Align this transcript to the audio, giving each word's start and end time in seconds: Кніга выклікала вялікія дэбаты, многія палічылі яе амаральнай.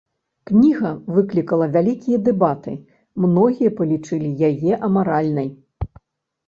Кніга 0.49 0.93
выклікала 1.17 1.65
вялікія 1.75 2.17
дэбаты, 2.29 2.73
многія 3.27 3.69
палічылі 3.79 4.35
яе 4.51 4.73
амаральнай. 4.91 5.49